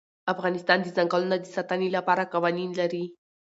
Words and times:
افغانستان 0.33 0.77
د 0.81 0.87
ځنګلونه 0.97 1.35
د 1.39 1.45
ساتنې 1.55 1.89
لپاره 1.97 2.29
قوانین 2.33 2.71
لري. 2.79 3.03